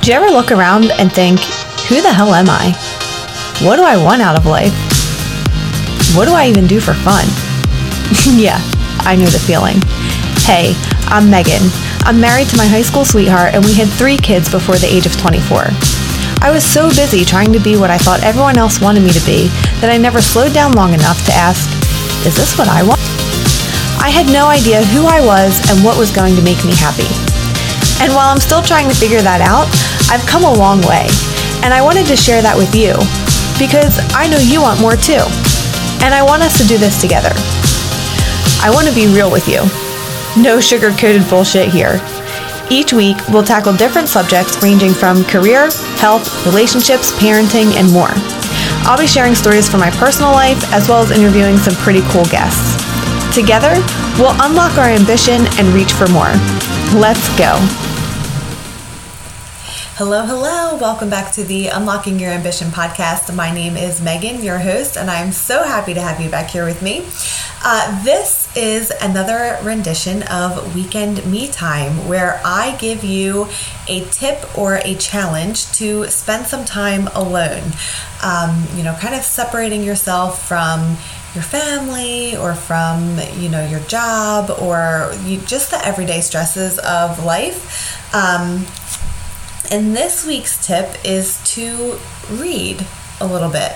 [0.00, 1.40] Do you ever look around and think,
[1.84, 2.72] who the hell am I?
[3.60, 4.72] What do I want out of life?
[6.16, 7.28] What do I even do for fun?
[8.40, 8.56] yeah,
[9.04, 9.76] I knew the feeling.
[10.48, 10.72] Hey,
[11.12, 11.60] I'm Megan.
[12.08, 15.04] I'm married to my high school sweetheart, and we had three kids before the age
[15.04, 15.68] of 24.
[16.40, 19.26] I was so busy trying to be what I thought everyone else wanted me to
[19.28, 19.48] be
[19.84, 21.68] that I never slowed down long enough to ask,
[22.24, 23.04] is this what I want?
[24.00, 27.12] I had no idea who I was and what was going to make me happy.
[28.00, 29.68] And while I'm still trying to figure that out,
[30.10, 31.06] I've come a long way.
[31.62, 32.98] And I wanted to share that with you
[33.62, 35.22] because I know you want more too.
[36.02, 37.30] And I want us to do this together.
[38.58, 39.62] I want to be real with you.
[40.34, 42.02] No sugar coated bullshit here.
[42.70, 45.70] Each week, we'll tackle different subjects ranging from career,
[46.02, 48.10] health, relationships, parenting, and more.
[48.86, 52.24] I'll be sharing stories from my personal life as well as interviewing some pretty cool
[52.26, 52.78] guests.
[53.34, 53.74] Together,
[54.18, 56.34] we'll unlock our ambition and reach for more.
[56.98, 57.54] Let's go.
[60.00, 60.78] Hello, hello.
[60.78, 63.36] Welcome back to the Unlocking Your Ambition podcast.
[63.36, 66.64] My name is Megan, your host, and I'm so happy to have you back here
[66.64, 67.04] with me.
[67.62, 73.48] Uh, this is another rendition of Weekend Me Time where I give you
[73.88, 77.72] a tip or a challenge to spend some time alone.
[78.24, 80.96] Um, you know, kind of separating yourself from
[81.34, 87.22] your family or from you know your job or you, just the everyday stresses of
[87.24, 88.66] life um,
[89.70, 91.98] and this week's tip is to
[92.30, 92.86] read
[93.20, 93.72] a little bit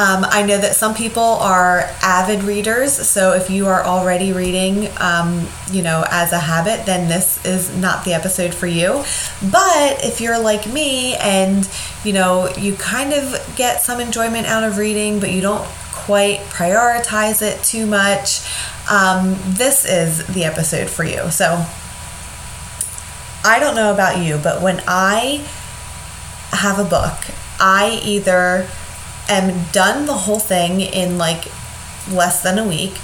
[0.00, 4.88] um, I know that some people are avid readers, so if you are already reading,
[4.98, 9.04] um, you know, as a habit, then this is not the episode for you.
[9.50, 11.68] But if you're like me and,
[12.02, 16.38] you know, you kind of get some enjoyment out of reading, but you don't quite
[16.48, 18.48] prioritize it too much,
[18.90, 21.30] um, this is the episode for you.
[21.30, 21.66] So
[23.44, 25.46] I don't know about you, but when I
[26.50, 28.68] have a book, I either
[29.28, 31.46] am done the whole thing in like
[32.10, 32.98] less than a week,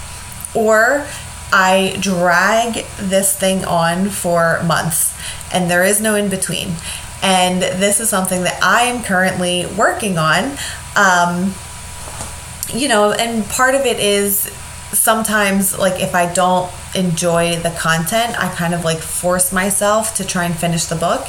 [0.55, 1.07] or
[1.53, 5.15] I drag this thing on for months,
[5.53, 6.75] and there is no in between.
[7.23, 10.57] And this is something that I am currently working on.
[10.97, 11.55] Um,
[12.75, 14.51] you know, and part of it is
[14.93, 20.25] sometimes, like, if I don't enjoy the content, I kind of like force myself to
[20.25, 21.27] try and finish the book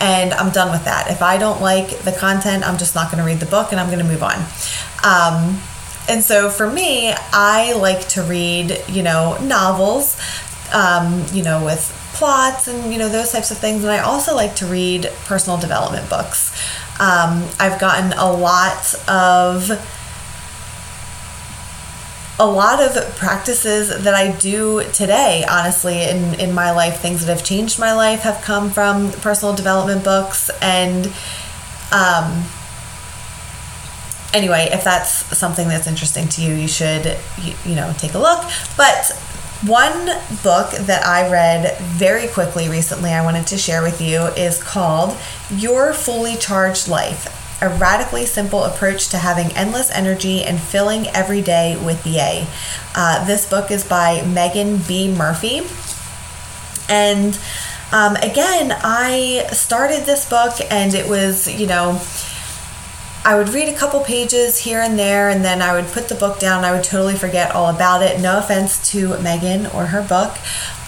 [0.00, 1.10] and I'm done with that.
[1.10, 3.78] If I don't like the content, I'm just not going to read the book and
[3.78, 4.38] I'm going to move on.
[5.04, 5.60] Um,
[6.08, 10.18] and so for me, I like to read, you know, novels,
[10.72, 13.84] um, you know, with plots and, you know, those types of things.
[13.84, 16.50] And I also like to read personal development books.
[16.98, 19.70] Um, I've gotten a lot of
[22.40, 27.36] a lot of practices that I do today, honestly, in, in my life, things that
[27.36, 30.50] have changed my life have come from personal development books.
[30.62, 31.12] And
[31.92, 32.46] um,
[34.32, 38.18] anyway, if that's something that's interesting to you, you should, you, you know, take a
[38.18, 38.42] look.
[38.74, 39.12] But
[39.66, 40.06] one
[40.42, 45.14] book that I read very quickly recently, I wanted to share with you, is called
[45.50, 51.42] Your Fully Charged Life a radically simple approach to having endless energy and filling every
[51.42, 52.46] day with yay.
[52.94, 55.12] Uh, this book is by Meghan B.
[55.14, 55.62] Murphy.
[56.88, 57.38] And
[57.92, 62.00] um, again, I started this book and it was, you know,
[63.22, 66.14] I would read a couple pages here and there, and then I would put the
[66.14, 66.64] book down.
[66.64, 68.18] I would totally forget all about it.
[68.18, 70.34] No offense to Megan or her book.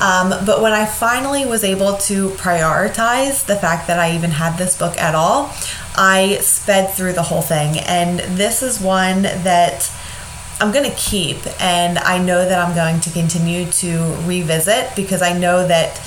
[0.01, 4.57] Um, but when I finally was able to prioritize the fact that I even had
[4.57, 5.53] this book at all,
[5.95, 7.79] I sped through the whole thing.
[7.81, 9.95] And this is one that
[10.59, 15.21] I'm going to keep, and I know that I'm going to continue to revisit because
[15.21, 16.01] I know that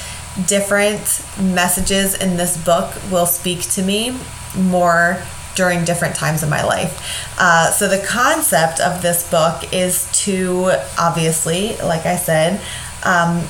[0.47, 4.17] different messages in this book will speak to me
[4.57, 5.21] more
[5.55, 7.37] during different times of my life.
[7.39, 12.61] Uh, so, the concept of this book is to obviously, like I said,
[13.03, 13.43] um,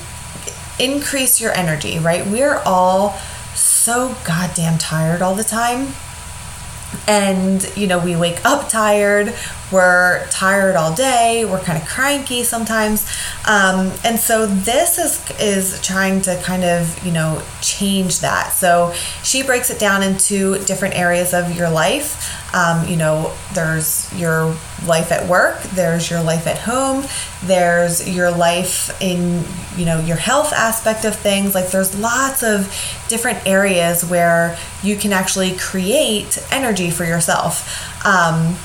[0.80, 2.26] increase your energy, right?
[2.26, 3.18] We're all
[3.56, 5.94] so goddamn tired all the time
[7.08, 9.34] and you know we wake up tired.
[9.72, 11.43] We're tired all day.
[11.43, 13.09] We're kind of cranky sometimes.
[13.47, 18.53] Um, and so this is is trying to kind of you know change that.
[18.53, 18.93] So
[19.23, 24.55] she breaks it down into different areas of your life um, you know there's your
[24.87, 27.03] life at work there's your life at home
[27.43, 29.43] there's your life in
[29.78, 32.66] you know your health aspect of things like there's lots of
[33.09, 38.55] different areas where you can actually create energy for yourself um,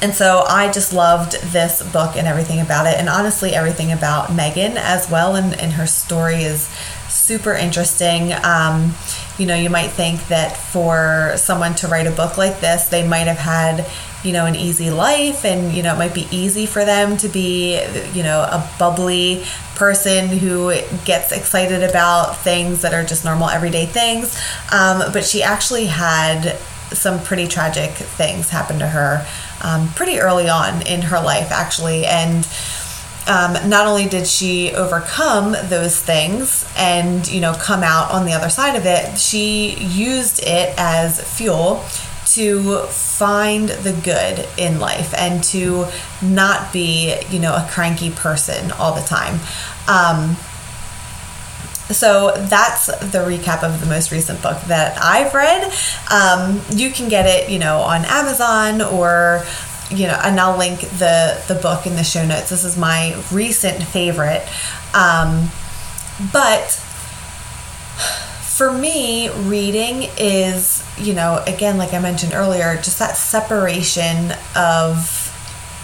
[0.00, 4.32] and so I just loved this book and everything about it, and honestly, everything about
[4.32, 5.34] Megan as well.
[5.34, 6.68] And, and her story is
[7.08, 8.32] super interesting.
[8.44, 8.94] Um,
[9.38, 13.06] you know, you might think that for someone to write a book like this, they
[13.06, 13.86] might have had,
[14.24, 17.28] you know, an easy life and, you know, it might be easy for them to
[17.28, 17.80] be,
[18.12, 19.44] you know, a bubbly
[19.76, 20.74] person who
[21.04, 24.40] gets excited about things that are just normal everyday things.
[24.72, 26.58] Um, but she actually had
[26.92, 29.26] some pretty tragic things happen to her
[29.62, 32.06] um, pretty early on in her life, actually.
[32.06, 32.44] And
[33.28, 38.32] um, not only did she overcome those things and you know come out on the
[38.32, 41.84] other side of it, she used it as fuel
[42.32, 45.86] to find the good in life and to
[46.22, 49.38] not be you know a cranky person all the time.
[49.86, 50.36] Um,
[51.90, 55.72] so that's the recap of the most recent book that I've read.
[56.10, 59.42] Um, you can get it, you know, on Amazon or
[59.90, 62.50] you know, and I'll link the the book in the show notes.
[62.50, 64.46] This is my recent favorite,
[64.94, 65.50] um,
[66.32, 66.70] but
[68.42, 75.24] for me, reading is you know, again, like I mentioned earlier, just that separation of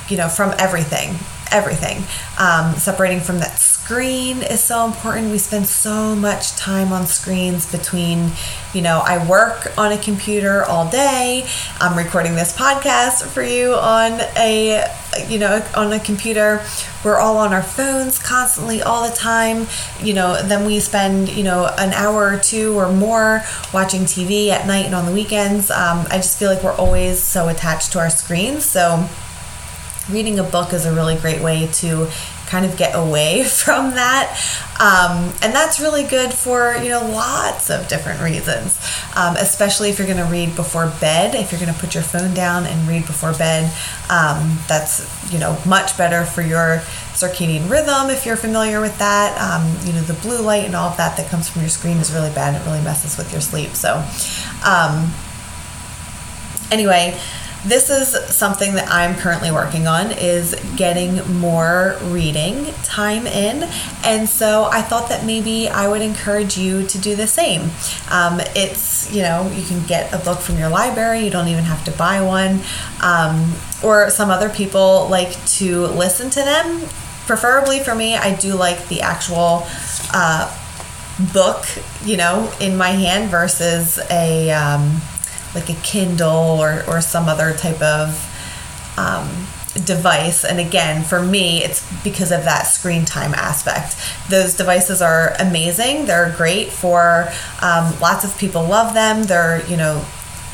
[0.08, 1.16] you know from everything,
[1.54, 2.02] everything,
[2.38, 5.30] um, separating from that screen is so important.
[5.30, 8.32] We spend so much time on screens between,
[8.72, 11.46] you know, I work on a computer all day.
[11.80, 14.84] I'm recording this podcast for you on a,
[15.28, 16.64] you know, on a computer.
[17.04, 19.68] We're all on our phones constantly all the time.
[20.02, 23.42] You know, then we spend, you know, an hour or two or more
[23.72, 25.70] watching TV at night and on the weekends.
[25.70, 28.64] Um, I just feel like we're always so attached to our screens.
[28.64, 29.08] So,
[30.10, 32.08] reading a book is a really great way to
[32.46, 34.38] kind of get away from that.
[34.80, 38.78] Um, and that's really good for, you know, lots of different reasons,
[39.16, 41.34] um, especially if you're going to read before bed.
[41.34, 43.72] If you're going to put your phone down and read before bed,
[44.10, 46.82] um, that's, you know, much better for your
[47.14, 49.38] circadian rhythm if you're familiar with that.
[49.40, 51.98] Um, you know, the blue light and all of that that comes from your screen
[51.98, 52.60] is really bad.
[52.60, 53.70] It really messes with your sleep.
[53.70, 54.04] So,
[54.66, 55.12] um,
[56.72, 57.18] anyway,
[57.64, 63.68] this is something that I'm currently working on is getting more reading time in.
[64.04, 67.70] And so I thought that maybe I would encourage you to do the same.
[68.10, 71.64] Um, it's, you know, you can get a book from your library, you don't even
[71.64, 72.60] have to buy one.
[73.02, 76.80] Um, or some other people like to listen to them.
[77.26, 79.66] Preferably for me, I do like the actual
[80.12, 80.54] uh,
[81.32, 81.64] book,
[82.04, 84.50] you know, in my hand versus a.
[84.50, 85.00] Um,
[85.54, 88.30] like a Kindle or, or some other type of
[88.96, 89.28] um,
[89.84, 90.44] device.
[90.44, 93.96] And again, for me, it's because of that screen time aspect.
[94.30, 96.06] Those devices are amazing.
[96.06, 97.28] They're great for
[97.62, 99.24] um, lots of people love them.
[99.24, 100.04] They're, you know,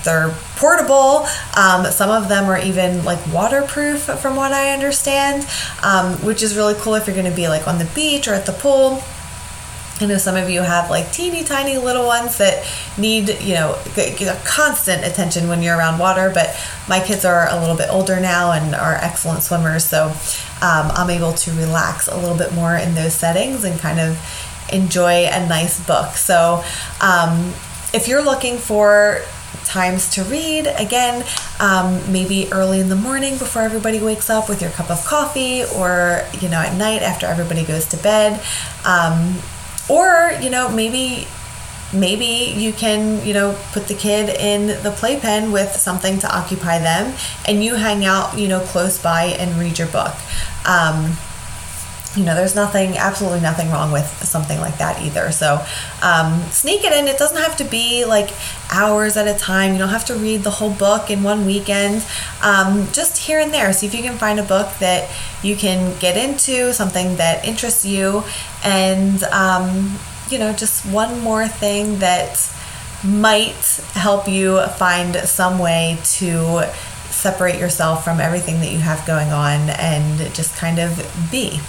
[0.04, 1.26] they're portable.
[1.56, 5.46] Um, some of them are even like waterproof, from what I understand,
[5.82, 8.34] um, which is really cool if you're going to be like on the beach or
[8.34, 9.02] at the pool
[10.00, 12.66] I know some of you have like teeny tiny little ones that
[12.96, 13.78] need, you know,
[14.44, 16.56] constant attention when you're around water, but
[16.88, 20.06] my kids are a little bit older now and are excellent swimmers, so
[20.62, 24.18] um, I'm able to relax a little bit more in those settings and kind of
[24.72, 26.14] enjoy a nice book.
[26.14, 26.64] So
[27.02, 27.52] um,
[27.92, 29.20] if you're looking for
[29.64, 31.24] times to read again
[31.60, 35.64] um, maybe early in the morning before everybody wakes up with your cup of coffee
[35.76, 38.40] or you know at night after everybody goes to bed
[38.84, 39.36] um,
[39.90, 41.26] or, you know, maybe
[41.92, 46.78] maybe you can you know put the kid in the playpen with something to occupy
[46.78, 47.12] them
[47.46, 50.14] and you hang out you know close by and read your book.
[50.66, 51.16] Um,
[52.16, 55.30] you know there's nothing absolutely nothing wrong with something like that either.
[55.30, 55.64] So
[56.02, 57.06] um, sneak it in.
[57.06, 58.30] It doesn't have to be like
[58.72, 59.72] hours at a time.
[59.72, 62.04] You don't have to read the whole book in one weekend.
[62.42, 63.72] Um, just here and there.
[63.72, 65.08] See if you can find a book that
[65.42, 68.24] you can get into something that interests you.
[68.64, 69.98] And um,
[70.30, 72.52] you know just one more thing that
[73.04, 76.70] might help you find some way to
[77.10, 80.96] separate yourself from everything that you have going on and just kind of
[81.30, 81.60] be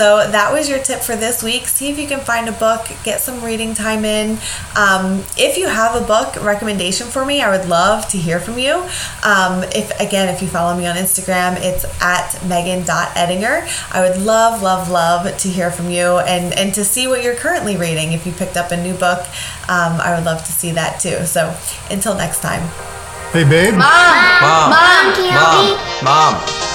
[0.00, 1.66] so that was your tip for this week.
[1.66, 4.38] See if you can find a book, get some reading time in.
[4.74, 8.56] Um, if you have a book recommendation for me, I would love to hear from
[8.56, 8.76] you.
[9.22, 13.92] Um, if again, if you follow me on Instagram, it's at megan.eddinger.
[13.92, 17.36] I would love, love, love to hear from you and, and to see what you're
[17.36, 18.14] currently reading.
[18.14, 19.20] If you picked up a new book,
[19.68, 21.26] um, I would love to see that too.
[21.26, 21.54] So
[21.90, 22.62] until next time.
[23.34, 23.74] Hey, babe.
[23.74, 23.84] Mom.
[24.40, 24.70] Mom.
[24.70, 26.40] Mom, can you Mom.
[26.40, 26.69] Mom.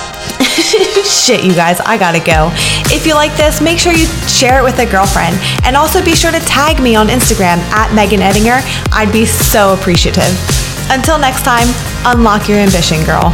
[1.05, 2.49] Shit, you guys, I gotta go.
[2.93, 5.37] If you like this, make sure you share it with a girlfriend.
[5.63, 8.61] And also be sure to tag me on Instagram at Megan Eddinger.
[8.91, 10.33] I'd be so appreciative.
[10.89, 11.67] Until next time,
[12.05, 13.33] unlock your ambition, girl.